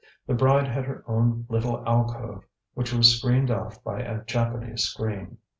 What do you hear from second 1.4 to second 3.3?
little alcove, which was